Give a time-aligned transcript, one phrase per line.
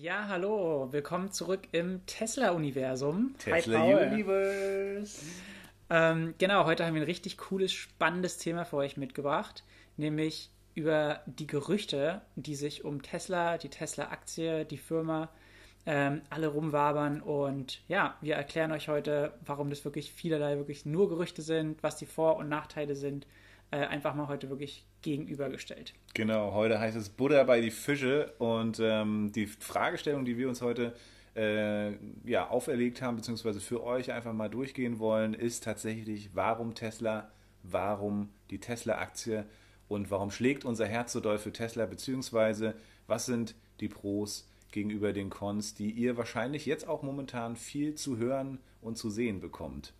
[0.00, 3.34] Ja, hallo, willkommen zurück im Tesla-Universum.
[3.36, 5.20] Tesla Universe.
[5.90, 9.62] Ähm, genau, heute haben wir ein richtig cooles, spannendes Thema für euch mitgebracht,
[9.98, 15.28] nämlich über die Gerüchte, die sich um Tesla, die Tesla-Aktie, die Firma,
[15.84, 17.20] ähm, alle rumwabern.
[17.20, 21.96] Und ja, wir erklären euch heute, warum das wirklich vielerlei wirklich nur Gerüchte sind, was
[21.96, 23.26] die Vor- und Nachteile sind.
[23.72, 25.94] Äh, einfach mal heute wirklich gegenübergestellt.
[26.14, 30.60] Genau, heute heißt es Buddha bei die Fische und ähm, die Fragestellung, die wir uns
[30.60, 30.94] heute
[31.36, 31.92] äh,
[32.24, 37.30] ja, auferlegt haben, beziehungsweise für euch einfach mal durchgehen wollen, ist tatsächlich, warum Tesla,
[37.62, 39.46] warum die Tesla-Aktie
[39.86, 42.74] und warum schlägt unser Herz so doll für Tesla, beziehungsweise
[43.06, 48.16] was sind die Pros gegenüber den Cons, die ihr wahrscheinlich jetzt auch momentan viel zu
[48.16, 49.92] hören und zu sehen bekommt.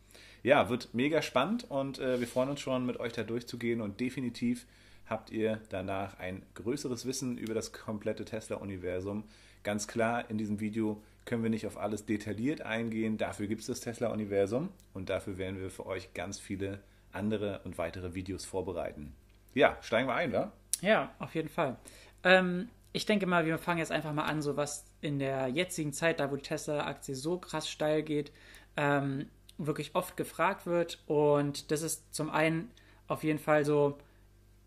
[0.43, 4.01] Ja, wird mega spannend und äh, wir freuen uns schon, mit euch da durchzugehen und
[4.01, 4.67] definitiv
[5.07, 9.25] habt ihr danach ein größeres Wissen über das komplette Tesla-Universum.
[9.65, 13.19] Ganz klar, in diesem Video können wir nicht auf alles detailliert eingehen.
[13.19, 16.81] Dafür gibt es das Tesla-Universum und dafür werden wir für euch ganz viele
[17.13, 19.13] andere und weitere Videos vorbereiten.
[19.53, 20.53] Ja, steigen wir ein, wa?
[20.81, 21.77] Ja, auf jeden Fall.
[22.25, 25.93] Ähm, ich denke mal, wir fangen jetzt einfach mal an, so was in der jetzigen
[25.93, 28.33] Zeit, da wo die Tesla-Aktie so krass steil geht,
[28.77, 29.29] ähm,
[29.67, 31.03] wirklich oft gefragt wird.
[31.07, 32.71] Und das ist zum einen
[33.07, 33.99] auf jeden Fall so,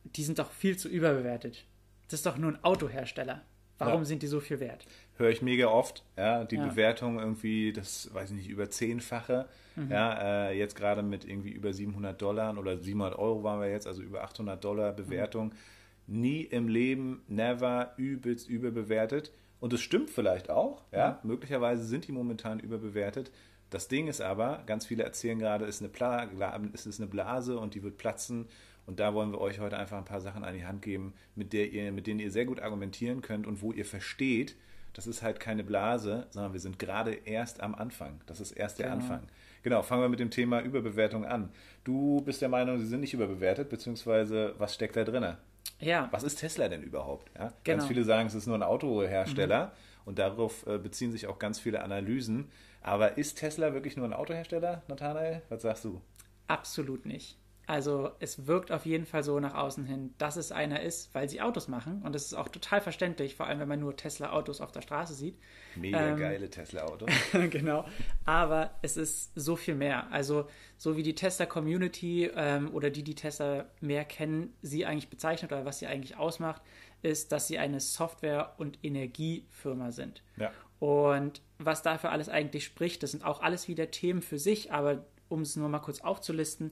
[0.03, 1.65] die sind doch viel zu überbewertet.
[2.07, 3.41] Das ist doch nur ein Autohersteller.
[3.79, 4.05] Warum ja.
[4.05, 4.85] sind die so viel wert?
[5.17, 6.65] Höre ich mega oft, ja, die ja.
[6.65, 9.91] Bewertung irgendwie, das weiß ich nicht, über zehnfache, mhm.
[9.91, 13.87] ja, äh, jetzt gerade mit irgendwie über 700 Dollar oder 700 Euro waren wir jetzt,
[13.87, 15.47] also über 800 Dollar Bewertung.
[15.47, 16.19] Mhm.
[16.19, 19.31] Nie im Leben, never, übelst überbewertet.
[19.59, 21.29] Und es stimmt vielleicht auch, ja, mhm.
[21.29, 23.31] möglicherweise sind die momentan überbewertet.
[23.73, 27.81] Das Ding ist aber, ganz viele erzählen gerade, es ist ist eine Blase und die
[27.81, 28.47] wird platzen
[28.85, 31.53] und da wollen wir euch heute einfach ein paar Sachen an die Hand geben, mit,
[31.53, 34.55] der ihr, mit denen ihr sehr gut argumentieren könnt und wo ihr versteht,
[34.93, 38.21] das ist halt keine Blase, sondern wir sind gerade erst am Anfang.
[38.27, 39.01] Das ist erst der genau.
[39.01, 39.23] Anfang.
[39.63, 41.49] Genau, fangen wir mit dem Thema Überbewertung an.
[41.83, 45.35] Du bist der Meinung, sie sind nicht überbewertet, beziehungsweise was steckt da drin?
[45.79, 46.09] Ja.
[46.11, 47.31] Was ist Tesla denn überhaupt?
[47.35, 47.53] Ja?
[47.63, 47.77] Genau.
[47.77, 49.71] Ganz viele sagen, es ist nur ein Autohersteller mhm.
[50.05, 52.51] Und darauf äh, beziehen sich auch ganz viele Analysen.
[52.81, 55.41] Aber ist Tesla wirklich nur ein Autohersteller, Nathanael?
[55.49, 56.01] Was sagst du?
[56.47, 57.37] Absolut nicht.
[57.65, 61.29] Also es wirkt auf jeden Fall so nach außen hin, dass es einer ist, weil
[61.29, 62.01] sie Autos machen.
[62.03, 65.13] Und das ist auch total verständlich, vor allem wenn man nur Tesla-Autos auf der Straße
[65.13, 65.39] sieht.
[65.75, 67.09] Mega ähm, geile Tesla-Autos.
[67.49, 67.85] genau.
[68.25, 70.11] Aber es ist so viel mehr.
[70.11, 70.47] Also
[70.77, 75.63] so wie die Tesla-Community ähm, oder die, die Tesla mehr kennen, sie eigentlich bezeichnet oder
[75.63, 76.61] was sie eigentlich ausmacht,
[77.03, 80.23] ist, dass sie eine Software- und Energiefirma sind.
[80.37, 80.51] Ja.
[80.79, 85.05] Und was dafür alles eigentlich spricht, das sind auch alles wieder Themen für sich, aber
[85.29, 86.71] um es nur mal kurz aufzulisten,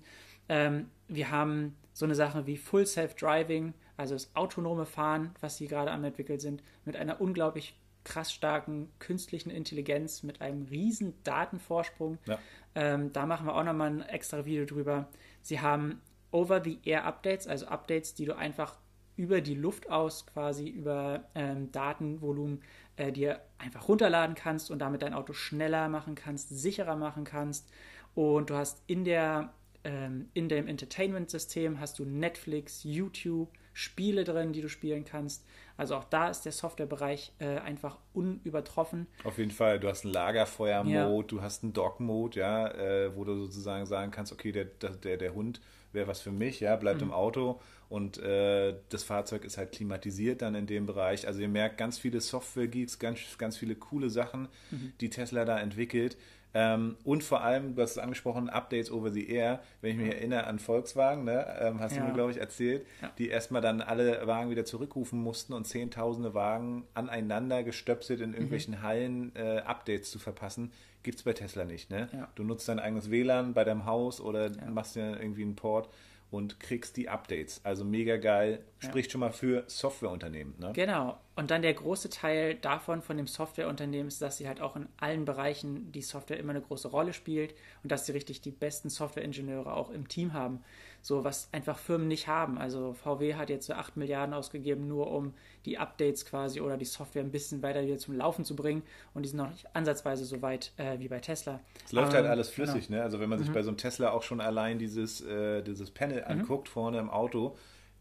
[0.49, 5.67] ähm, wir haben so eine Sache wie Full Self-Driving, also das autonome Fahren, was sie
[5.67, 12.17] gerade am entwickelt sind, mit einer unglaublich krass starken künstlichen Intelligenz, mit einem riesen Datenvorsprung.
[12.25, 12.39] Ja.
[12.73, 15.07] Ähm, da machen wir auch nochmal ein extra Video drüber.
[15.41, 18.77] Sie haben Over-the-Air-Updates, also Updates, die du einfach
[19.21, 22.63] über die Luft aus quasi über ähm, Datenvolumen
[22.95, 27.69] äh, dir einfach runterladen kannst und damit dein Auto schneller machen kannst, sicherer machen kannst.
[28.15, 34.53] Und du hast in der ähm, in dem Entertainment-System hast du Netflix, YouTube, Spiele drin,
[34.53, 35.45] die du spielen kannst.
[35.77, 39.07] Also auch da ist der Softwarebereich äh, einfach unübertroffen.
[39.23, 41.21] Auf jeden Fall, du hast einen Lagerfeuer-Mode, ja.
[41.27, 45.33] du hast einen Dog-Mode, ja, äh, wo du sozusagen sagen kannst, okay, der, der, der
[45.33, 45.61] Hund
[45.93, 47.07] wäre was für mich, ja, bleibt mhm.
[47.07, 47.59] im Auto
[47.91, 51.27] und äh, das Fahrzeug ist halt klimatisiert dann in dem Bereich.
[51.27, 54.93] Also ihr merkt ganz viele Software-Geeks, ganz, ganz viele coole Sachen, mhm.
[55.01, 56.17] die Tesla da entwickelt.
[56.53, 59.61] Ähm, und vor allem, du hast es angesprochen, Updates over the air.
[59.81, 62.01] Wenn ich mich erinnere an Volkswagen, ne, ähm, hast ja.
[62.01, 63.11] du mir, glaube ich, erzählt, ja.
[63.17, 68.75] die erstmal dann alle Wagen wieder zurückrufen mussten und zehntausende Wagen aneinander gestöpselt in irgendwelchen
[68.75, 68.81] mhm.
[68.81, 70.71] Hallen äh, Updates zu verpassen.
[71.03, 71.89] Gibt es bei Tesla nicht.
[71.89, 72.09] Ne?
[72.13, 72.27] Ja.
[72.35, 75.89] Du nutzt dein eigenes WLAN bei deinem Haus oder machst dir irgendwie einen Port
[76.31, 77.59] und kriegst die Updates.
[77.63, 78.63] Also mega geil.
[78.79, 79.11] Spricht ja.
[79.11, 80.55] schon mal für Softwareunternehmen.
[80.57, 80.71] Ne?
[80.73, 81.19] Genau.
[81.35, 84.87] Und dann der große Teil davon, von dem Softwareunternehmen, ist, dass sie halt auch in
[84.97, 87.53] allen Bereichen die Software immer eine große Rolle spielt
[87.83, 90.63] und dass sie richtig die besten Softwareingenieure auch im Team haben.
[91.01, 92.57] So, was einfach Firmen nicht haben.
[92.57, 95.33] Also VW hat jetzt so 8 Milliarden ausgegeben, nur um
[95.65, 98.83] die Updates quasi oder die Software ein bisschen weiter wieder zum Laufen zu bringen.
[99.13, 101.59] Und die sind noch nicht ansatzweise so weit äh, wie bei Tesla.
[101.85, 102.99] Es läuft halt ähm, halt alles flüssig, genau.
[102.99, 103.03] ne?
[103.03, 103.53] Also wenn man sich mhm.
[103.53, 106.27] bei so einem Tesla auch schon allein dieses, äh, dieses Panel mhm.
[106.27, 107.57] anguckt, vorne im Auto,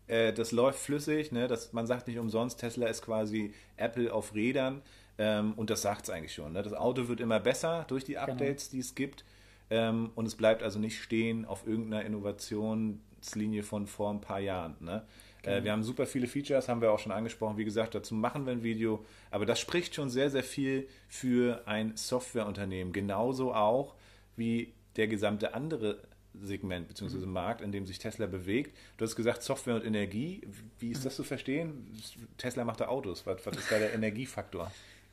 [0.07, 1.49] äh, das läuft flüssig, ne?
[1.49, 4.83] Das, man sagt nicht umsonst, Tesla ist quasi Apple auf Rädern.
[5.21, 6.55] Ähm, und das sagt es eigentlich schon.
[6.55, 6.63] Ne?
[6.63, 8.25] Das Auto wird immer besser durch die genau.
[8.29, 8.73] Updates, genau.
[8.73, 9.25] die es gibt.
[9.71, 14.77] Ähm, und es bleibt also nicht stehen auf irgendeiner Innovationslinie von vor ein paar Jahren.
[14.81, 15.05] Ne?
[15.43, 17.57] Äh, wir haben super viele Features, haben wir auch schon angesprochen.
[17.57, 19.05] Wie gesagt, dazu machen wir ein Video.
[19.31, 22.93] Aber das spricht schon sehr, sehr viel für ein Softwareunternehmen.
[22.93, 23.95] Genauso auch
[24.37, 26.03] wie der gesamte andere
[26.43, 27.19] Segment bzw.
[27.19, 27.33] Mhm.
[27.33, 28.77] Markt, in dem sich Tesla bewegt.
[28.97, 30.43] Du hast gesagt, Software und Energie.
[30.79, 31.93] Wie ist das zu verstehen?
[32.37, 33.27] Tesla macht da Autos.
[33.27, 34.71] Was, was ist da der Energiefaktor?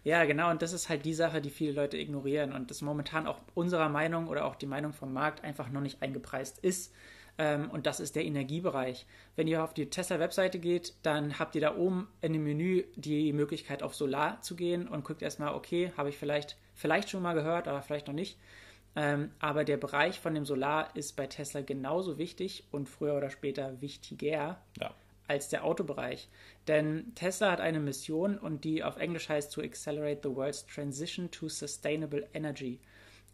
[0.07, 0.51] Ja, genau.
[0.51, 3.89] Und das ist halt die Sache, die viele Leute ignorieren und das momentan auch unserer
[3.89, 6.93] Meinung oder auch die Meinung vom Markt einfach noch nicht eingepreist ist.
[7.37, 9.05] Ähm, und das ist der Energiebereich.
[9.35, 13.33] Wenn ihr auf die Tesla-Webseite geht, dann habt ihr da oben in dem Menü die
[13.33, 17.33] Möglichkeit, auf Solar zu gehen und guckt erstmal, okay, habe ich vielleicht, vielleicht schon mal
[17.33, 18.39] gehört, aber vielleicht noch nicht.
[18.95, 23.29] Ähm, aber der Bereich von dem Solar ist bei Tesla genauso wichtig und früher oder
[23.29, 24.95] später wichtiger ja.
[25.27, 26.29] Als der Autobereich.
[26.67, 31.29] Denn Tesla hat eine Mission und die auf Englisch heißt to accelerate the world's transition
[31.31, 32.79] to sustainable energy.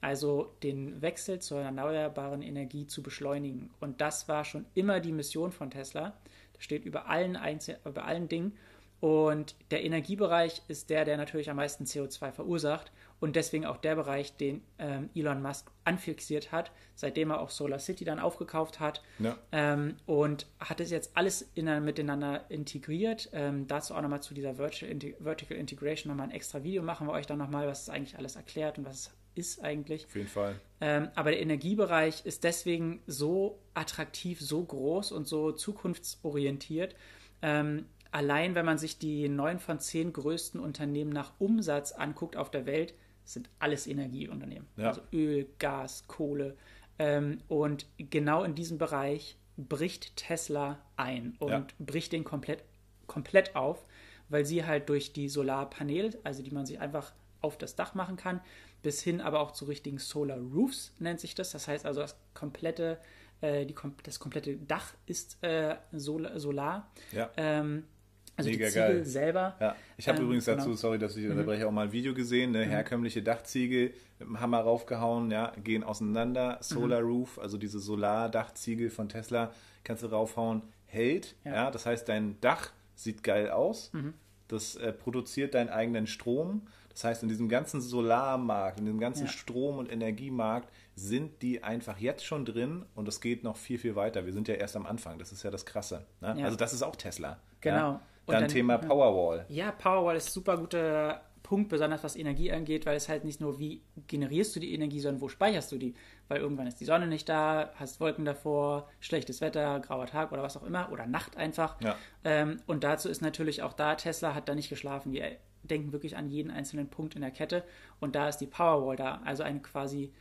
[0.02, 3.70] Also den Wechsel zur erneuerbaren Energie zu beschleunigen.
[3.80, 6.18] Und das war schon immer die Mission von Tesla.
[6.54, 8.58] Das steht über allen, Einzel über allen Dingen.
[9.04, 13.96] Und der Energiebereich ist der, der natürlich am meisten CO2 verursacht und deswegen auch der
[13.96, 19.04] Bereich, den ähm, Elon Musk anfixiert hat, seitdem er auch Solar City dann aufgekauft hat.
[19.20, 19.38] Ja.
[19.52, 23.30] Ähm, und hat es jetzt alles in, miteinander integriert.
[23.34, 27.12] Ähm, dazu auch nochmal zu dieser Virtual, Vertical Integration nochmal ein extra Video machen wir
[27.12, 30.06] euch dann nochmal, was es eigentlich alles erklärt und was es ist eigentlich.
[30.06, 30.56] Auf jeden Fall.
[30.80, 36.96] Ähm, aber der Energiebereich ist deswegen so attraktiv, so groß und so zukunftsorientiert,
[37.42, 42.52] ähm, Allein wenn man sich die neun von zehn größten Unternehmen nach Umsatz anguckt auf
[42.52, 42.94] der Welt,
[43.24, 44.68] sind alles Energieunternehmen.
[44.78, 44.90] Ja.
[44.90, 46.56] Also Öl, Gas, Kohle.
[47.00, 51.66] Ähm, und genau in diesem Bereich bricht Tesla ein und ja.
[51.80, 52.64] bricht den komplett,
[53.08, 53.84] komplett auf,
[54.30, 58.16] weil sie halt durch die Solarpaneele, also die man sich einfach auf das Dach machen
[58.16, 58.42] kann,
[58.84, 61.50] bis hin aber auch zu richtigen Solar Roofs nennt sich das.
[61.50, 63.00] Das heißt also, das komplette,
[63.42, 63.74] äh, die,
[64.04, 66.92] das komplette Dach ist äh, Solar.
[67.12, 67.32] Ja.
[67.38, 67.86] Ähm,
[68.36, 69.06] also Mega die Ziegel geil.
[69.06, 69.56] selber.
[69.60, 69.76] Ja.
[69.98, 70.76] Ich habe ähm, übrigens dazu, genau.
[70.76, 71.32] sorry, dass ich mhm.
[71.32, 72.70] unterbreche, auch mal ein Video gesehen, eine mhm.
[72.70, 77.08] herkömmliche Dachziegel mit dem Hammer raufgehauen, ja, gehen auseinander, Solar mhm.
[77.08, 79.52] Roof, also diese Solardachziegel von Tesla,
[79.84, 81.54] kannst du raufhauen, hält, ja.
[81.54, 84.14] ja das heißt, dein Dach sieht geil aus, mhm.
[84.48, 89.26] das äh, produziert deinen eigenen Strom, das heißt, in diesem ganzen Solarmarkt, in diesem ganzen
[89.26, 89.32] ja.
[89.32, 93.96] Strom- und Energiemarkt sind die einfach jetzt schon drin und es geht noch viel, viel
[93.96, 94.28] weiter.
[94.28, 96.06] Wir sind ja erst am Anfang, das ist ja das Krasse.
[96.22, 96.36] Ne?
[96.38, 96.46] Ja.
[96.46, 97.40] Also das ist auch Tesla.
[97.62, 98.00] Genau.
[98.28, 99.46] Dann, dann, Thema Powerwall.
[99.50, 103.42] Ja, Powerwall ist ein super guter Punkt, besonders was Energie angeht, weil es halt nicht
[103.42, 105.94] nur, wie generierst du die Energie, sondern wo speicherst du die?
[106.30, 110.42] Weil irgendwann ist die Sonne nicht da, hast Wolken davor, schlechtes Wetter, grauer Tag oder
[110.42, 111.80] was auch immer, oder Nacht einfach.
[111.82, 111.98] Ja.
[112.24, 115.12] Ähm, und dazu ist natürlich auch da, Tesla hat da nicht geschlafen.
[115.12, 115.22] Die
[115.64, 117.64] denken wirklich an jeden einzelnen Punkt in der Kette.
[118.00, 120.14] Und da ist die Powerwall da, also eine quasi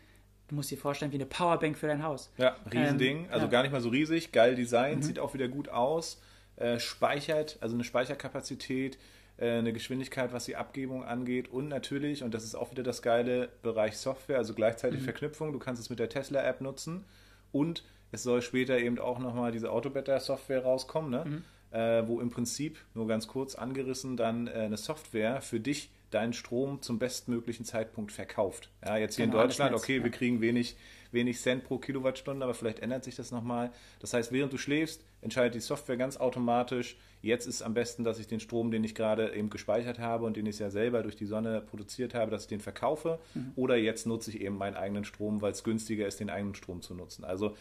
[0.48, 2.30] Du musst dir vorstellen, wie eine Powerbank für dein Haus.
[2.36, 3.24] Ja, Riesending.
[3.24, 3.50] Ähm, also ja.
[3.50, 4.32] gar nicht mal so riesig.
[4.32, 5.02] Geil Design, mhm.
[5.02, 6.20] sieht auch wieder gut aus.
[6.62, 8.96] Äh, speichert, also eine Speicherkapazität,
[9.36, 13.02] äh, eine Geschwindigkeit, was die Abgebung angeht und natürlich, und das ist auch wieder das
[13.02, 15.04] geile Bereich Software, also gleichzeitig mhm.
[15.04, 17.04] Verknüpfung, du kannst es mit der Tesla-App nutzen
[17.50, 17.82] und
[18.12, 21.24] es soll später eben auch nochmal diese Autobetter-Software rauskommen, ne?
[21.24, 21.44] Mhm.
[21.76, 26.32] Äh, wo im Prinzip, nur ganz kurz angerissen, dann äh, eine Software für dich deinen
[26.32, 28.70] Strom zum bestmöglichen Zeitpunkt verkauft.
[28.84, 30.04] Ja, jetzt hier genau, in Deutschland, okay, ja.
[30.04, 30.76] wir kriegen wenig
[31.12, 33.70] wenig Cent pro Kilowattstunde, aber vielleicht ändert sich das nochmal.
[34.00, 38.18] Das heißt, während du schläfst, entscheidet die Software ganz automatisch, jetzt ist am besten, dass
[38.18, 41.16] ich den Strom, den ich gerade eben gespeichert habe und den ich ja selber durch
[41.16, 43.18] die Sonne produziert habe, dass ich den verkaufe.
[43.34, 43.52] Mhm.
[43.56, 46.82] Oder jetzt nutze ich eben meinen eigenen Strom, weil es günstiger ist, den eigenen Strom
[46.82, 47.24] zu nutzen.
[47.24, 47.56] Also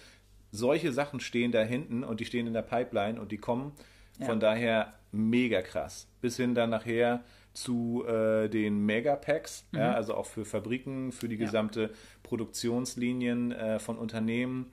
[0.52, 3.74] solche Sachen stehen da hinten und die stehen in der Pipeline und die kommen.
[4.20, 4.26] Ja.
[4.26, 6.08] Von daher mega krass.
[6.22, 9.80] Bis hin dann nachher zu äh, den Megapacks, mhm.
[9.80, 11.46] ja, also auch für Fabriken, für die ja.
[11.46, 11.92] gesamte
[12.24, 14.72] Produktionslinien äh, von Unternehmen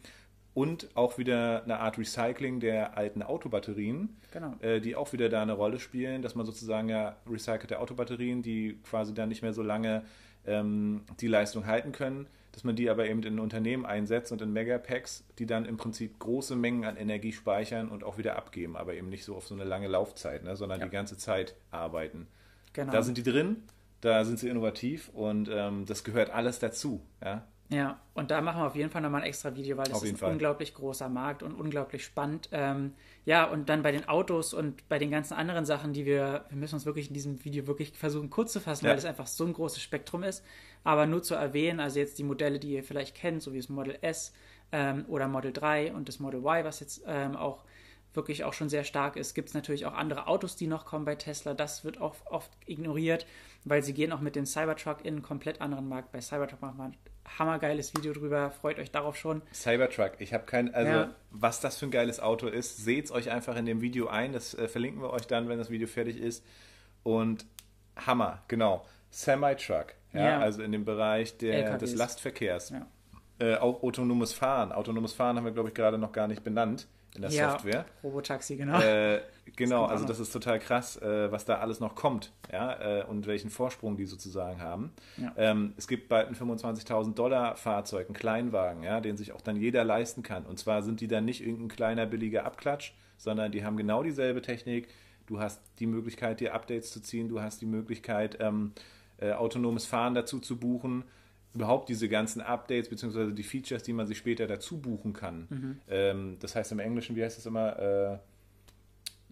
[0.54, 4.54] und auch wieder eine Art Recycling der alten Autobatterien, genau.
[4.61, 8.78] äh, die auch wieder da eine Rolle spielen, dass man sozusagen ja recycelte Autobatterien, die
[8.82, 10.02] quasi dann nicht mehr so lange
[10.47, 14.52] ähm, die Leistung halten können, dass man die aber eben in Unternehmen einsetzt und in
[14.52, 18.94] Megapacks, die dann im Prinzip große Mengen an Energie speichern und auch wieder abgeben, aber
[18.94, 20.87] eben nicht so auf so eine lange Laufzeit, ne, sondern ja.
[20.87, 22.26] die ganze Zeit arbeiten.
[22.72, 22.92] Genau.
[22.92, 23.62] Da sind die drin,
[24.00, 27.00] da sind sie innovativ und ähm, das gehört alles dazu.
[27.22, 27.44] Ja?
[27.70, 30.08] Ja, und da machen wir auf jeden Fall nochmal ein extra Video, weil das ist
[30.08, 30.32] ein Fall.
[30.32, 32.48] unglaublich großer Markt und unglaublich spannend.
[32.50, 32.94] Ähm,
[33.26, 36.56] ja, und dann bei den Autos und bei den ganzen anderen Sachen, die wir, wir
[36.56, 38.92] müssen uns wirklich in diesem Video wirklich versuchen kurz zu fassen, ja.
[38.92, 40.42] weil es einfach so ein großes Spektrum ist.
[40.82, 43.68] Aber nur zu erwähnen, also jetzt die Modelle, die ihr vielleicht kennt, so wie das
[43.68, 44.32] Model S
[44.72, 47.64] ähm, oder Model 3 und das Model Y, was jetzt ähm, auch
[48.18, 51.04] wirklich auch schon sehr stark ist, gibt es natürlich auch andere Autos, die noch kommen
[51.04, 51.54] bei Tesla.
[51.54, 53.26] Das wird auch oft ignoriert,
[53.64, 56.10] weil sie gehen auch mit dem Cybertruck in einen komplett anderen Markt.
[56.10, 56.96] Bei Cybertruck machen wir ein
[57.38, 59.40] hammergeiles Video drüber, freut euch darauf schon.
[59.54, 61.14] Cybertruck, ich habe kein, also ja.
[61.30, 64.32] was das für ein geiles Auto ist, seht es euch einfach in dem Video ein,
[64.32, 66.44] das äh, verlinken wir euch dann, wenn das Video fertig ist.
[67.04, 67.46] Und
[67.96, 68.84] Hammer, genau.
[69.10, 72.70] Semi-Truck, ja, ja, also in dem Bereich der, des Lastverkehrs.
[72.70, 72.87] Ja.
[73.38, 74.72] Äh, auch autonomes Fahren.
[74.72, 77.85] Autonomes Fahren haben wir, glaube ich, gerade noch gar nicht benannt in der ja, Software.
[78.03, 78.81] Robotaxi, genau.
[78.81, 79.21] Äh,
[79.57, 83.05] genau, das also das ist total krass, äh, was da alles noch kommt, ja, äh,
[83.05, 84.93] und welchen Vorsprung die sozusagen haben.
[85.17, 85.33] Ja.
[85.37, 89.57] Ähm, es gibt bald ein 25.000 Dollar Fahrzeug, einen Kleinwagen, ja, den sich auch dann
[89.57, 90.45] jeder leisten kann.
[90.45, 94.43] Und zwar sind die dann nicht irgendein kleiner billiger Abklatsch, sondern die haben genau dieselbe
[94.43, 94.88] Technik.
[95.27, 98.73] Du hast die Möglichkeit, dir Updates zu ziehen, du hast die Möglichkeit, ähm,
[99.19, 101.05] äh, autonomes Fahren dazu zu buchen
[101.55, 105.47] überhaupt diese ganzen Updates beziehungsweise die Features, die man sich später dazu buchen kann.
[105.49, 105.81] Mhm.
[105.88, 107.78] Ähm, das heißt im Englischen, wie heißt das immer?
[107.78, 108.19] Äh,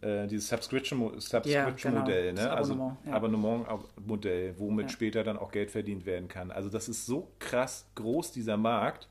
[0.02, 2.42] äh, dieses Subscription, Subscription ja, Modell, genau.
[2.42, 2.50] ne?
[2.50, 3.12] also ja.
[3.12, 4.88] Abonnement-Modell, womit ja.
[4.90, 6.50] später dann auch Geld verdient werden kann.
[6.50, 9.08] Also das ist so krass groß, dieser Markt.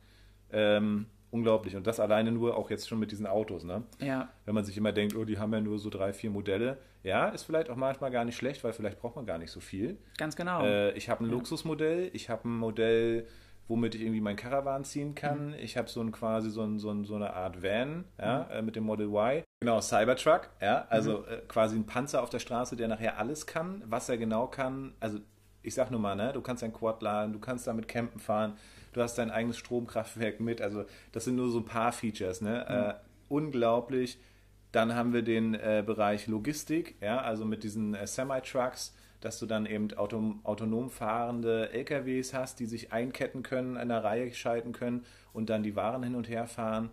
[0.52, 1.76] Ähm, unglaublich.
[1.76, 3.84] Und das alleine nur auch jetzt schon mit diesen Autos, ne?
[4.00, 4.30] Ja.
[4.46, 6.78] Wenn man sich immer denkt, oh, die haben ja nur so drei, vier Modelle.
[7.04, 9.60] Ja, ist vielleicht auch manchmal gar nicht schlecht, weil vielleicht braucht man gar nicht so
[9.60, 9.98] viel.
[10.18, 10.64] Ganz genau.
[10.64, 11.34] Äh, ich habe ein ja.
[11.34, 13.28] Luxusmodell, ich habe ein Modell,
[13.68, 15.50] womit ich irgendwie mein Caravan ziehen kann.
[15.50, 15.56] Mhm.
[15.56, 18.58] Ich habe so ein quasi so, ein, so, ein, so, eine Art Van, ja, mhm.
[18.58, 19.44] äh, mit dem Model Y.
[19.60, 21.26] Genau, Cybertruck, ja, also mhm.
[21.30, 24.94] äh, quasi ein Panzer auf der Straße, der nachher alles kann, was er genau kann.
[25.00, 25.20] Also
[25.62, 28.58] ich sag nur mal, ne, du kannst ein Quad laden, du kannst damit campen fahren,
[28.96, 30.62] du hast dein eigenes Stromkraftwerk mit.
[30.62, 32.42] Also das sind nur so ein paar Features.
[32.42, 32.66] Ne?
[32.68, 32.76] Mhm.
[32.76, 32.94] Äh,
[33.30, 34.18] unglaublich.
[34.72, 39.46] Dann haben wir den äh, Bereich Logistik, ja, also mit diesen äh, Semi-Trucks, dass du
[39.46, 44.74] dann eben autom autonom fahrende LKWs hast, die sich einketten können, in der Reihe schalten
[44.74, 46.90] können und dann die Waren hin und her fahren,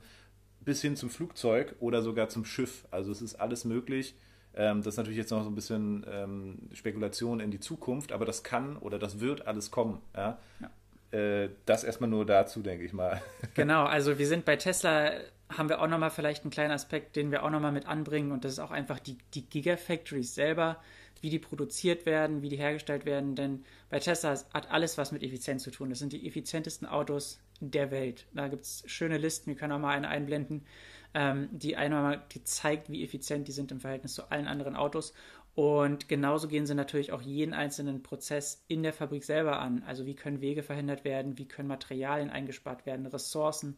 [0.61, 2.87] bis hin zum Flugzeug oder sogar zum Schiff.
[2.93, 4.15] Also es ist alles möglich.
[4.55, 8.25] Ähm, das ist natürlich jetzt noch so ein bisschen ähm, Spekulation in die Zukunft, aber
[8.27, 10.01] das kann oder das wird alles kommen.
[10.15, 10.39] Ja?
[10.61, 10.71] ja.
[11.13, 13.23] Äh, das erstmal nur dazu, denke ich mal.
[13.55, 15.13] Genau, also wir sind bei Tesla,
[15.51, 18.45] haben wir auch nochmal vielleicht einen kleinen Aspekt, den wir auch nochmal mit anbringen und
[18.45, 20.81] das ist auch einfach die, die Gigafactories selber,
[21.21, 25.23] wie die produziert werden, wie die hergestellt werden, denn bei Tesla hat alles was mit
[25.23, 25.91] Effizienz zu tun.
[25.91, 28.27] Das sind die effizientesten Autos der Welt.
[28.33, 30.65] Da gibt es schöne Listen, wir können auch mal eine einblenden,
[31.15, 35.13] ähm, die einmal die zeigt, wie effizient die sind im Verhältnis zu allen anderen Autos.
[35.55, 39.83] Und genauso gehen sie natürlich auch jeden einzelnen Prozess in der Fabrik selber an.
[39.87, 43.77] Also wie können Wege verhindert werden, wie können Materialien eingespart werden, Ressourcen,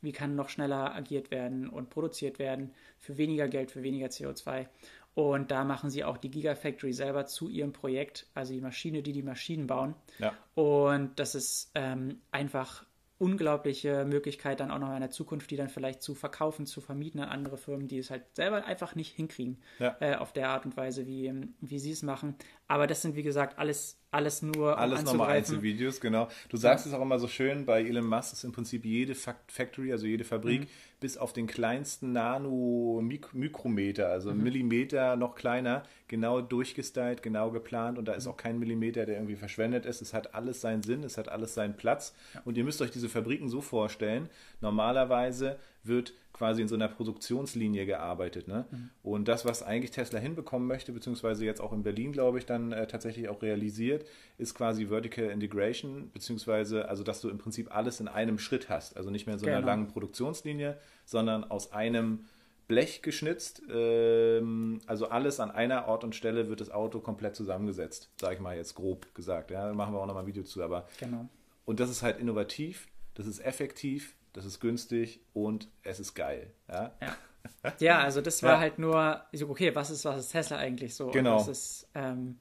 [0.00, 4.66] wie kann noch schneller agiert werden und produziert werden für weniger Geld, für weniger CO2.
[5.14, 9.12] Und da machen sie auch die Gigafactory selber zu ihrem Projekt, also die Maschine, die
[9.12, 9.94] die Maschinen bauen.
[10.18, 10.32] Ja.
[10.54, 12.84] Und das ist ähm, einfach
[13.22, 17.20] unglaubliche Möglichkeit dann auch noch in der Zukunft, die dann vielleicht zu verkaufen, zu vermieten
[17.20, 19.96] an andere Firmen, die es halt selber einfach nicht hinkriegen ja.
[20.00, 22.34] äh, auf der Art und Weise, wie, wie sie es machen.
[22.66, 24.78] Aber das sind, wie gesagt, alles, alles nur.
[24.78, 26.28] Alles nochmal Einzelvideos, genau.
[26.50, 26.92] Du sagst ja.
[26.92, 30.22] es auch immer so schön, bei Elon Musk ist im Prinzip jede Factory, also jede
[30.22, 30.66] Fabrik, mhm.
[31.00, 34.42] bis auf den kleinsten Nano-Mikrometer, also mhm.
[34.42, 38.32] Millimeter noch kleiner, genau durchgestylt, genau geplant und da ist mhm.
[38.32, 40.02] auch kein Millimeter, der irgendwie verschwendet ist.
[40.02, 42.14] Es hat alles seinen Sinn, es hat alles seinen Platz.
[42.34, 42.42] Ja.
[42.44, 44.28] Und ihr müsst euch diese Fabriken so vorstellen,
[44.60, 46.12] normalerweise wird
[46.42, 48.48] quasi in so einer Produktionslinie gearbeitet.
[48.48, 48.64] Ne?
[48.68, 48.90] Mhm.
[49.04, 52.72] Und das, was eigentlich Tesla hinbekommen möchte, beziehungsweise jetzt auch in Berlin, glaube ich, dann
[52.72, 54.04] äh, tatsächlich auch realisiert,
[54.38, 58.96] ist quasi Vertical Integration, beziehungsweise also, dass du im Prinzip alles in einem Schritt hast.
[58.96, 59.68] Also nicht mehr in so einer genau.
[59.68, 62.24] langen Produktionslinie, sondern aus einem
[62.66, 63.62] Blech geschnitzt.
[63.70, 68.40] Ähm, also alles an einer Ort und Stelle wird das Auto komplett zusammengesetzt, sage ich
[68.40, 69.52] mal jetzt grob gesagt.
[69.52, 70.60] Ja, da machen wir auch nochmal ein Video zu.
[70.60, 71.28] Aber genau.
[71.64, 76.52] Und das ist halt innovativ, das ist effektiv, das ist günstig und es ist geil.
[76.68, 77.16] Ja, ja.
[77.78, 78.60] ja also das war ja.
[78.60, 81.10] halt nur, okay, was ist, was ist Tesla eigentlich so?
[81.10, 81.36] Genau.
[81.36, 82.38] Was, ist, ähm,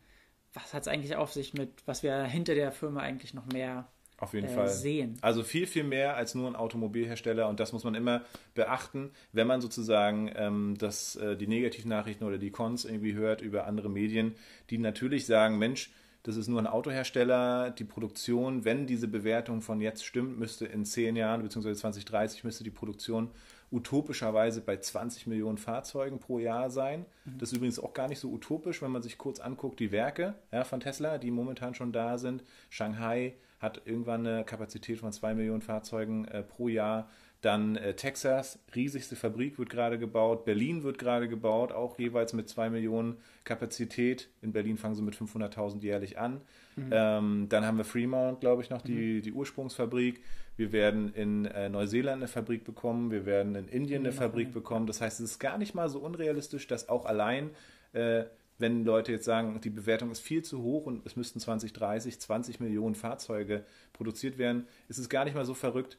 [0.54, 3.88] was hat es eigentlich auf sich mit, was wir hinter der Firma eigentlich noch mehr
[4.18, 4.70] auf jeden äh, Fall.
[4.70, 5.18] sehen?
[5.22, 9.48] Also viel, viel mehr als nur ein Automobilhersteller und das muss man immer beachten, wenn
[9.48, 14.36] man sozusagen ähm, das, äh, die Negativnachrichten oder die Cons irgendwie hört über andere Medien,
[14.70, 15.92] die natürlich sagen, Mensch,
[16.24, 17.72] das ist nur ein Autohersteller.
[17.72, 21.74] Die Produktion, wenn diese Bewertung von jetzt stimmt, müsste in zehn Jahren bzw.
[21.74, 23.32] 2030 müsste die Produktion
[23.72, 27.06] utopischerweise bei 20 Millionen Fahrzeugen pro Jahr sein.
[27.26, 27.38] Mhm.
[27.40, 30.36] Das ist übrigens auch gar nicht so utopisch, wenn man sich kurz anguckt, die Werke
[30.52, 32.44] ja, von Tesla, die momentan schon da sind.
[32.70, 37.08] Shanghai hat irgendwann eine Kapazität von 2 Millionen Fahrzeugen äh, pro Jahr.
[37.42, 40.46] Dann äh, Texas, riesigste Fabrik wird gerade gebaut.
[40.46, 44.30] Berlin wird gerade gebaut, auch jeweils mit 2 Millionen Kapazität.
[44.44, 46.42] In Berlin fangen sie mit 500.000 jährlich an.
[46.76, 46.90] Mhm.
[46.92, 49.22] Ähm, dann haben wir Fremont, glaube ich, noch die, mhm.
[49.24, 50.22] die Ursprungsfabrik.
[50.56, 53.10] Wir werden in äh, Neuseeland eine Fabrik bekommen.
[53.10, 54.86] Wir werden in Indien eine Fabrik bekommen.
[54.86, 57.50] Das heißt, es ist gar nicht mal so unrealistisch, dass auch allein,
[57.94, 58.26] äh,
[58.60, 62.60] wenn Leute jetzt sagen, die Bewertung ist viel zu hoch und es müssten 2030 20
[62.60, 65.98] Millionen Fahrzeuge produziert werden, ist es gar nicht mal so verrückt,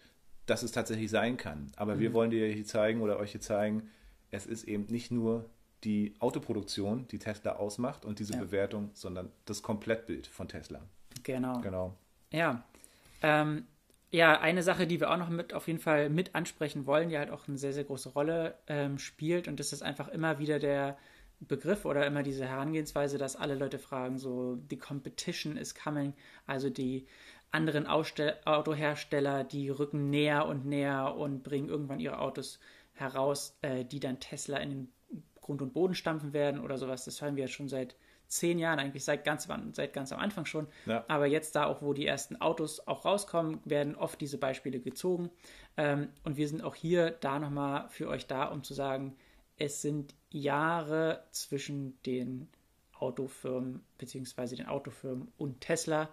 [0.53, 1.73] dass es tatsächlich sein kann.
[1.77, 2.01] Aber mhm.
[2.01, 3.89] wir wollen dir hier zeigen oder euch hier zeigen,
[4.31, 5.49] es ist eben nicht nur
[5.83, 8.41] die Autoproduktion, die Tesla ausmacht und diese ja.
[8.41, 10.83] Bewertung, sondern das Komplettbild von Tesla.
[11.23, 11.63] Genau.
[11.63, 11.97] Genau.
[12.31, 12.65] Ja.
[13.23, 13.65] Ähm,
[14.11, 17.17] ja, eine Sache, die wir auch noch mit auf jeden Fall mit ansprechen wollen, die
[17.17, 20.59] halt auch eine sehr, sehr große Rolle ähm, spielt, und das ist einfach immer wieder
[20.59, 20.99] der
[21.41, 26.13] Begriff oder immer diese Herangehensweise, dass alle Leute fragen, so, the competition is coming,
[26.47, 27.07] also die
[27.53, 32.59] anderen Ausstell Autohersteller, die rücken näher und näher und bringen irgendwann ihre Autos
[32.95, 34.93] heraus, äh, die dann Tesla in den
[35.41, 37.05] Grund und Boden stampfen werden oder sowas.
[37.05, 37.97] Das hören wir jetzt schon seit
[38.29, 40.67] zehn Jahren, eigentlich seit ganz, seit ganz am Anfang schon.
[40.87, 41.05] Ja.
[41.09, 45.31] Aber jetzt da auch, wo die ersten Autos auch rauskommen, werden oft diese Beispiele gezogen.
[45.77, 49.17] Ähm, und wir sind auch hier da nochmal für euch da, um zu sagen,
[49.59, 52.49] es sind Jahre zwischen den
[52.95, 56.09] Autofirmen beziehungsweise den Autofirmen und Tesla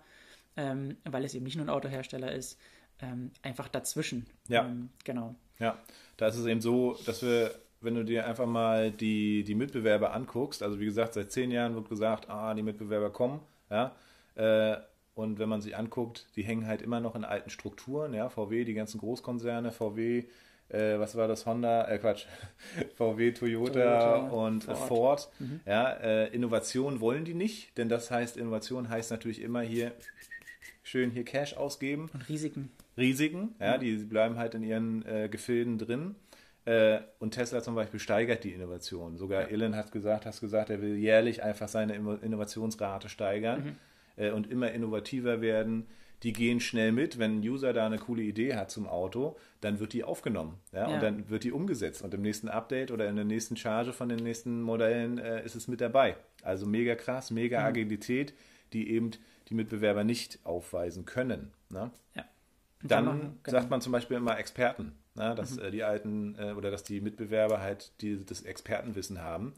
[0.58, 2.60] ähm, weil es eben nicht nur ein Autohersteller ist,
[3.02, 4.26] ähm, einfach dazwischen.
[4.48, 4.66] Ja.
[4.66, 5.36] Ähm, genau.
[5.60, 5.78] Ja,
[6.18, 7.52] da ist es eben so, dass wir,
[7.82, 11.76] wenn du dir einfach mal die, die Mitbewerber anguckst, also wie gesagt, seit zehn Jahren
[11.76, 13.96] wird gesagt, ah, die Mitbewerber kommen, ja,
[14.36, 14.78] äh,
[15.16, 18.64] und wenn man sich anguckt, die hängen halt immer noch in alten Strukturen, ja, VW,
[18.64, 20.24] die ganzen Großkonzerne, VW,
[20.70, 22.26] äh, was war das, Honda, äh, Quatsch,
[22.96, 24.78] VW, Toyota, Toyota und Ford.
[24.78, 25.30] Ford.
[25.40, 25.60] Mhm.
[25.66, 29.92] Ja, äh, Innovation wollen die nicht, denn das heißt, Innovation heißt natürlich immer hier
[30.84, 32.10] schön hier Cash ausgeben.
[32.14, 32.72] Und Risiken.
[32.98, 36.16] Risiken, ja, die bleiben halt in ihren äh, Gefilden drin.
[36.66, 39.18] Äh, und Tesla zum Beispiel steigert die Innovation.
[39.18, 39.48] Sogar ja.
[39.48, 43.64] Elon hat gesagt, hast gesagt, er will jährlich einfach seine Innovationsrate steigern
[44.18, 44.24] mhm.
[44.24, 45.88] äh, und immer innovativer werden.
[46.24, 47.18] Die gehen schnell mit.
[47.18, 50.60] Wenn ein User da eine coole Idee hat zum Auto, dann wird die aufgenommen.
[50.74, 50.90] Ja?
[50.90, 50.94] ja.
[50.94, 52.02] Und dann wird die umgesetzt.
[52.04, 55.56] Und im nächsten Update oder in der nächsten Charge von den nächsten Modellen äh, ist
[55.56, 56.18] es mit dabei.
[56.44, 57.66] Also mega krass, mega mhm.
[57.68, 58.34] Agilität,
[58.74, 59.12] die eben
[59.50, 61.52] die Mitbewerber nicht aufweisen können.
[61.70, 61.92] Ne?
[62.16, 62.26] Ja.
[62.84, 63.58] Dann machen, genau.
[63.58, 65.36] sagt man zum Beispiel immer Experten, ne?
[65.36, 65.64] dass mhm.
[65.64, 69.54] äh, die alten äh, oder dass die Mitbewerber halt die, das Expertenwissen haben.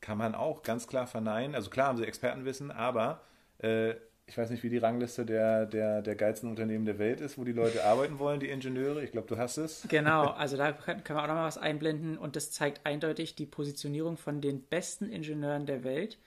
[0.00, 1.54] Kann man auch ganz klar verneinen.
[1.54, 3.22] Also klar haben sie Expertenwissen, aber
[3.58, 3.94] äh,
[4.26, 7.44] ich weiß nicht, wie die Rangliste der, der, der geilsten Unternehmen der Welt ist, wo
[7.44, 9.02] die Leute arbeiten wollen, die Ingenieure.
[9.02, 9.86] Ich glaube, du hast es.
[9.88, 13.46] Genau, also da können wir auch noch mal was einblenden und das zeigt eindeutig die
[13.46, 16.18] Positionierung von den besten Ingenieuren der Welt,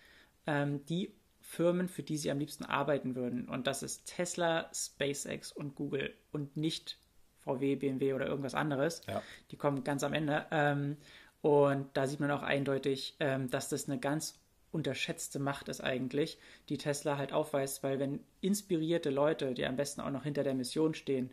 [0.46, 1.14] ähm, die
[1.48, 3.48] Firmen, für die sie am liebsten arbeiten würden.
[3.48, 6.98] Und das ist Tesla, SpaceX und Google und nicht
[7.42, 9.04] VW, BMW oder irgendwas anderes.
[9.08, 9.22] Ja.
[9.52, 10.48] Die kommen ganz am Ende.
[10.50, 10.98] Ähm,
[11.42, 14.40] und da sieht man auch eindeutig, ähm, dass das eine ganz
[14.72, 20.02] unterschätzte Macht ist eigentlich, die Tesla halt aufweist, weil wenn inspirierte Leute, die am besten
[20.02, 21.30] auch noch hinter der Mission stehen,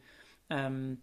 [0.51, 1.01] ähm,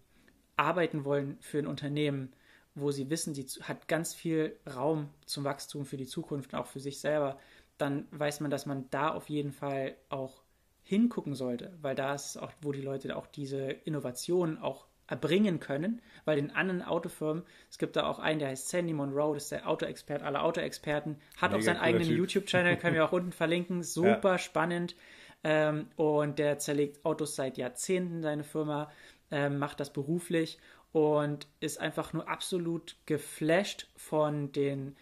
[0.56, 2.32] arbeiten wollen für ein Unternehmen,
[2.76, 6.66] wo sie wissen, sie hat ganz viel Raum zum Wachstum für die Zukunft und auch
[6.66, 7.38] für sich selber,
[7.80, 10.42] dann weiß man, dass man da auf jeden Fall auch
[10.82, 16.00] hingucken sollte, weil da ist auch, wo die Leute auch diese Innovationen auch erbringen können,
[16.24, 19.52] weil in anderen Autofirmen, es gibt da auch einen, der heißt Sandy Monroe, das ist
[19.52, 23.82] der Autoexpert aller Autoexperten, hat Mega auch seinen eigenen YouTube-Channel, können wir auch unten verlinken,
[23.84, 24.38] super ja.
[24.38, 24.94] spannend
[25.42, 28.90] ähm, und der zerlegt Autos seit Jahrzehnten, seine Firma
[29.30, 30.58] ähm, macht das beruflich
[30.92, 34.96] und ist einfach nur absolut geflasht von den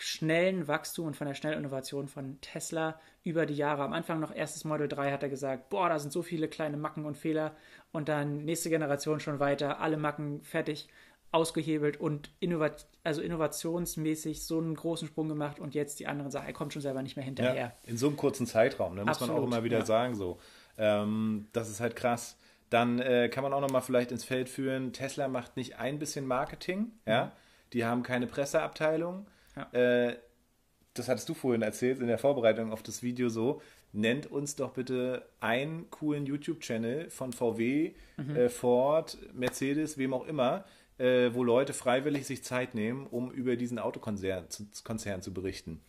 [0.00, 3.82] schnellen Wachstum und von der schnellen Innovation von Tesla über die Jahre.
[3.82, 6.76] Am Anfang noch erstes Model 3 hat er gesagt, boah, da sind so viele kleine
[6.76, 7.56] Macken und Fehler
[7.92, 10.88] und dann nächste Generation schon weiter, alle Macken fertig
[11.30, 16.46] ausgehebelt und innovat also innovationsmäßig so einen großen Sprung gemacht und jetzt die anderen sagen,
[16.46, 17.54] er kommt schon selber nicht mehr hinterher.
[17.54, 19.84] Ja, in so einem kurzen Zeitraum, da ne, muss Absolut, man auch immer wieder ja.
[19.84, 20.38] sagen, so.
[20.76, 22.38] Ähm, das ist halt krass.
[22.70, 25.98] Dann äh, kann man auch noch mal vielleicht ins Feld führen, Tesla macht nicht ein
[25.98, 27.26] bisschen Marketing, ja.
[27.26, 27.30] Mhm.
[27.74, 29.26] Die haben keine Presseabteilung
[29.58, 30.06] ja.
[30.08, 30.16] Äh,
[30.94, 33.62] das hattest du vorhin erzählt in der Vorbereitung auf das Video so.
[33.92, 38.36] Nennt uns doch bitte einen coolen YouTube-Channel von VW, mhm.
[38.36, 40.64] äh, Ford, Mercedes, wem auch immer,
[40.98, 45.80] äh, wo Leute freiwillig sich Zeit nehmen, um über diesen Autokonzern zu, Konzern zu berichten.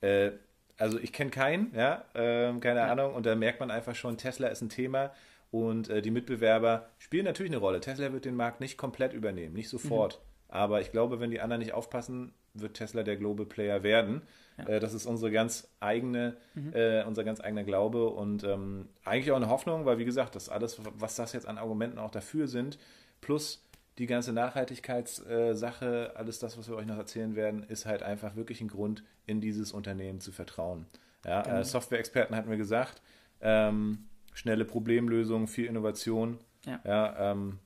[0.00, 0.32] Äh,
[0.78, 2.90] also ich kenne keinen, ja, ähm, keine ja.
[2.90, 5.12] Ahnung, und da merkt man einfach schon, Tesla ist ein Thema
[5.52, 7.80] und äh, die Mitbewerber spielen natürlich eine Rolle.
[7.80, 10.18] Tesla wird den Markt nicht komplett übernehmen, nicht sofort.
[10.18, 10.34] Mhm.
[10.48, 14.22] Aber ich glaube, wenn die anderen nicht aufpassen, wird Tesla der Global Player werden.
[14.58, 14.66] Ja.
[14.66, 16.72] Äh, das ist unsere ganz eigene, mhm.
[16.72, 20.48] äh, unser ganz eigener Glaube und ähm, eigentlich auch eine Hoffnung, weil wie gesagt, das
[20.48, 22.78] alles, was das jetzt an Argumenten auch dafür sind,
[23.20, 23.64] plus
[23.98, 28.60] die ganze Nachhaltigkeitssache, alles das, was wir euch noch erzählen werden, ist halt einfach wirklich
[28.60, 30.86] ein Grund, in dieses Unternehmen zu vertrauen.
[31.24, 31.58] Ja, genau.
[31.58, 33.00] äh, Software-Experten hatten wir gesagt,
[33.40, 36.38] ähm, schnelle Problemlösung, viel Innovation.
[36.66, 36.80] Ja.
[36.84, 37.58] ja ähm,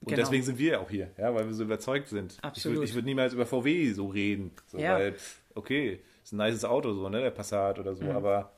[0.00, 0.22] und genau.
[0.22, 2.38] deswegen sind wir auch hier, ja, weil wir so überzeugt sind.
[2.42, 2.78] Absolut.
[2.78, 4.94] Ich würde würd niemals über VW so reden, so, ja.
[4.94, 5.14] weil,
[5.54, 8.12] okay, ist ein nices Auto, so, ne, der Passat oder so, mhm.
[8.12, 8.52] aber.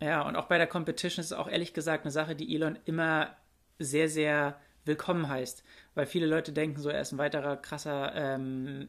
[0.00, 2.78] Ja, und auch bei der Competition ist es auch ehrlich gesagt eine Sache, die Elon
[2.84, 3.36] immer
[3.78, 5.62] sehr, sehr willkommen heißt.
[5.94, 8.88] Weil viele Leute denken so, er ist ein weiterer krasser ähm,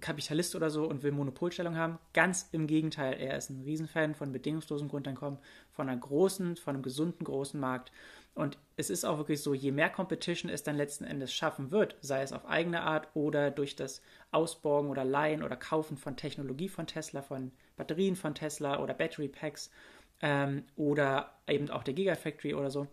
[0.00, 1.98] Kapitalist oder so und will Monopolstellung haben.
[2.12, 5.38] Ganz im Gegenteil, er ist ein Riesenfan von bedingungslosem Grundeinkommen,
[5.72, 7.92] von einer großen, von einem gesunden großen Markt.
[8.36, 11.96] Und es ist auch wirklich so, je mehr Competition es dann letzten Endes schaffen wird,
[12.02, 16.68] sei es auf eigene Art oder durch das Ausborgen oder Leihen oder Kaufen von Technologie
[16.68, 19.70] von Tesla, von Batterien von Tesla oder Battery Packs
[20.20, 22.86] ähm, oder eben auch der Gigafactory oder so,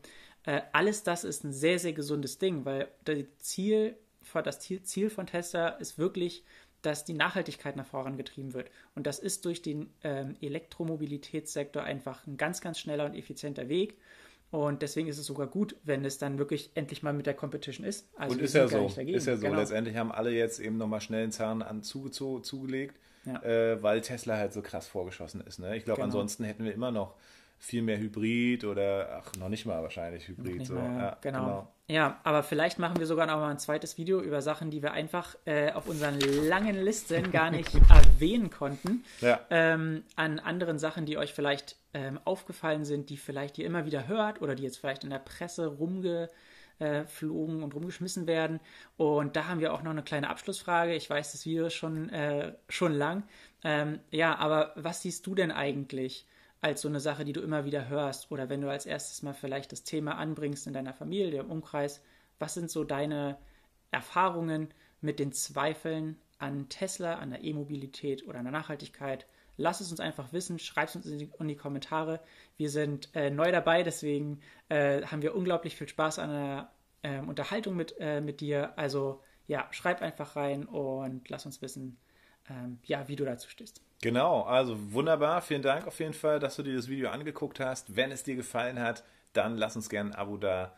[0.46, 3.98] äh, alles das ist ein sehr, sehr gesundes Ding, weil das Ziel,
[4.46, 6.46] das Ziel von Tesla ist wirklich,
[6.84, 8.72] dass die Nachhaltigkeit nach vorangetrieben wird.
[8.96, 13.98] Und das ist durch den ähm, Elektromobilitätssektor einfach ein ganz, ganz schneller und effizienter Weg.
[14.54, 17.88] Und deswegen ist es sogar gut, wenn es dann wirklich endlich mal mit der Competition
[17.88, 18.08] ist.
[18.16, 18.86] Also und ist ja so.
[18.86, 19.42] Ist ja so.
[19.42, 19.58] Genau.
[19.58, 23.42] Letztendlich haben alle jetzt eben nochmal schnell einen Zahn an zuge zugelegt, ja.
[23.42, 25.58] äh, weil Tesla halt so krass vorgeschossen ist.
[25.58, 25.76] Ne?
[25.76, 26.06] Ich glaube, genau.
[26.06, 27.16] ansonsten hätten wir immer noch
[27.58, 30.68] viel mehr Hybrid oder ach, noch nicht mal wahrscheinlich Hybrid.
[30.68, 30.76] So.
[30.76, 31.40] Ja, genau.
[31.40, 31.68] genau.
[31.88, 34.92] Ja, aber vielleicht machen wir sogar noch mal ein zweites Video über Sachen, die wir
[34.92, 39.04] einfach äh, auf unseren langen Listen gar nicht erwähnen konnten.
[39.20, 39.40] Ja.
[39.50, 44.08] Ähm, an anderen Sachen, die euch vielleicht ähm, aufgefallen sind, die vielleicht ihr immer wieder
[44.08, 48.60] hört oder die jetzt vielleicht in der Presse rumgeflogen und rumgeschmissen werden.
[48.98, 50.96] Und da haben wir auch noch eine kleine Abschlussfrage.
[50.96, 53.24] Ich weiß, das Video ist schon, äh, schon lang.
[53.64, 56.28] Ähm, ja, aber was siehst du denn eigentlich?
[56.64, 59.34] als so eine Sache, die du immer wieder hörst oder wenn du als erstes mal
[59.34, 62.02] vielleicht das Thema anbringst in deiner Familie, im Umkreis,
[62.40, 63.38] was sind so deine
[63.92, 69.26] Erfahrungen mit den Zweifeln an Tesla, an der E-Mobilität oder an der Nachhaltigkeit?
[69.56, 72.20] Lass es uns einfach wissen, schreib es uns in die, in die Kommentare.
[72.58, 76.72] Wir sind äh, neu dabei, deswegen äh, haben wir unglaublich viel Spaß an der
[77.04, 78.78] äh, Unterhaltung mit, äh, mit dir.
[78.78, 81.98] Also ja, schreib einfach rein und lass uns wissen,
[82.50, 83.82] ähm, ja, wie du dazu stehst.
[84.02, 85.42] Genau, also wunderbar.
[85.42, 87.96] Vielen Dank auf jeden Fall, dass du dir das Video angeguckt hast.
[87.96, 89.04] Wenn es dir gefallen hat,
[89.34, 90.78] dann lass uns gerne ein Abo da.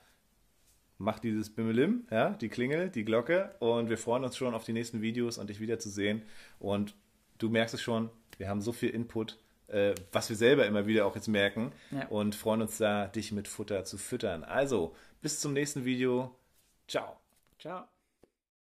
[0.97, 4.73] Mach dieses Bimmelim, ja, die Klingel, die Glocke und wir freuen uns schon auf die
[4.73, 6.23] nächsten Videos und dich wiederzusehen.
[6.59, 6.95] Und
[7.37, 11.05] du merkst es schon, wir haben so viel Input, äh, was wir selber immer wieder
[11.05, 12.07] auch jetzt merken ja.
[12.07, 14.43] und freuen uns da, dich mit Futter zu füttern.
[14.43, 16.35] Also, bis zum nächsten Video.
[16.87, 17.17] Ciao.
[17.59, 17.94] Ciao.